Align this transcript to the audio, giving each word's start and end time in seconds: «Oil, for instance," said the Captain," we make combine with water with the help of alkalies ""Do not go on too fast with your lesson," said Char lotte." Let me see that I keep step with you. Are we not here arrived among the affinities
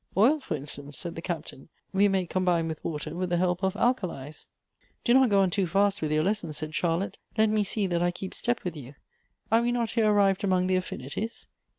«Oil, 0.17 0.39
for 0.39 0.55
instance," 0.55 0.97
said 0.97 1.13
the 1.13 1.21
Captain," 1.21 1.69
we 1.93 2.07
make 2.07 2.31
combine 2.31 2.67
with 2.67 2.83
water 2.83 3.13
with 3.15 3.29
the 3.29 3.37
help 3.37 3.61
of 3.63 3.75
alkalies 3.75 4.47
""Do 5.03 5.13
not 5.13 5.29
go 5.29 5.41
on 5.41 5.51
too 5.51 5.67
fast 5.67 6.01
with 6.01 6.11
your 6.11 6.23
lesson," 6.23 6.51
said 6.53 6.71
Char 6.71 6.97
lotte." 6.97 7.19
Let 7.37 7.51
me 7.51 7.63
see 7.63 7.85
that 7.85 8.01
I 8.01 8.09
keep 8.09 8.33
step 8.33 8.63
with 8.63 8.75
you. 8.75 8.95
Are 9.51 9.61
we 9.61 9.71
not 9.71 9.91
here 9.91 10.11
arrived 10.11 10.43
among 10.43 10.65
the 10.65 10.75
affinities 10.75 11.45